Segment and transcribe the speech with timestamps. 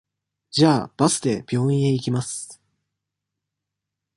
[0.49, 2.59] じゃあ、バスで病院へ行きます。